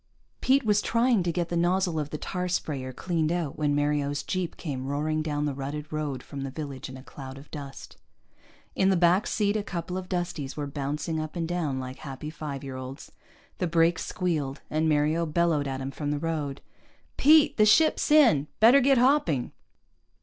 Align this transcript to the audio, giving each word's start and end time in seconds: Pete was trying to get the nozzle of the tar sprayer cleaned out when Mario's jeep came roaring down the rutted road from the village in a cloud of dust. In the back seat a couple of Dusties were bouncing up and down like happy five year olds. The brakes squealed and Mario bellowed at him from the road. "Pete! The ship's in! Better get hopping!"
Pete 0.41 0.63
was 0.65 0.81
trying 0.81 1.21
to 1.21 1.31
get 1.31 1.49
the 1.49 1.55
nozzle 1.55 1.99
of 1.99 2.09
the 2.09 2.17
tar 2.17 2.47
sprayer 2.47 2.91
cleaned 2.91 3.31
out 3.31 3.55
when 3.55 3.75
Mario's 3.75 4.23
jeep 4.23 4.57
came 4.57 4.87
roaring 4.87 5.21
down 5.21 5.45
the 5.45 5.53
rutted 5.53 5.93
road 5.93 6.23
from 6.23 6.41
the 6.41 6.49
village 6.49 6.89
in 6.89 6.97
a 6.97 7.03
cloud 7.03 7.37
of 7.37 7.51
dust. 7.51 7.97
In 8.75 8.89
the 8.89 8.97
back 8.97 9.27
seat 9.27 9.55
a 9.55 9.61
couple 9.61 9.99
of 9.99 10.09
Dusties 10.09 10.57
were 10.57 10.65
bouncing 10.65 11.19
up 11.19 11.35
and 11.35 11.47
down 11.47 11.79
like 11.79 11.97
happy 11.99 12.31
five 12.31 12.63
year 12.63 12.77
olds. 12.77 13.11
The 13.59 13.67
brakes 13.67 14.03
squealed 14.03 14.59
and 14.71 14.89
Mario 14.89 15.27
bellowed 15.27 15.67
at 15.67 15.81
him 15.81 15.91
from 15.91 16.09
the 16.09 16.17
road. 16.17 16.61
"Pete! 17.15 17.57
The 17.57 17.65
ship's 17.67 18.09
in! 18.09 18.47
Better 18.59 18.79
get 18.81 18.97
hopping!" 18.97 19.51